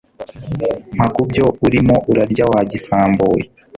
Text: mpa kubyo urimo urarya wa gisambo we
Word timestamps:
mpa 0.95 1.07
kubyo 1.15 1.45
urimo 1.65 1.95
urarya 2.11 2.45
wa 2.51 2.61
gisambo 2.71 3.23
we 3.33 3.41